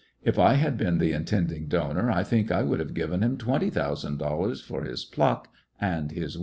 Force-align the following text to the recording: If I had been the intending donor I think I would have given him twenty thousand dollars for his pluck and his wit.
If 0.23 0.39
I 0.39 0.55
had 0.55 0.77
been 0.77 0.97
the 0.97 1.11
intending 1.11 1.67
donor 1.67 2.09
I 2.09 2.23
think 2.23 2.51
I 2.51 2.63
would 2.63 2.79
have 2.79 2.95
given 2.95 3.21
him 3.21 3.37
twenty 3.37 3.69
thousand 3.69 4.17
dollars 4.17 4.59
for 4.59 4.83
his 4.83 5.05
pluck 5.05 5.49
and 5.79 6.09
his 6.11 6.35
wit. 6.39 6.39